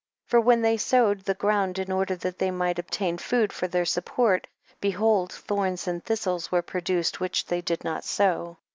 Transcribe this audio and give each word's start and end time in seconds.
6. 0.25 0.31
For 0.31 0.41
when 0.41 0.63
they 0.63 0.77
sowed 0.77 1.19
the 1.25 1.35
ground 1.35 1.77
in 1.77 1.91
order 1.91 2.15
that 2.15 2.39
they 2.39 2.49
might 2.49 2.79
ob 2.79 2.89
tain 2.89 3.19
food 3.19 3.53
for 3.53 3.67
their 3.67 3.85
support, 3.85 4.47
behold, 4.79 5.31
thorns 5.31 5.87
and 5.87 6.03
thistles 6.03 6.51
were 6.51 6.63
produced 6.63 7.19
which 7.19 7.45
they 7.45 7.61
did 7.61 7.83
not 7.83 8.03
sow. 8.03 8.57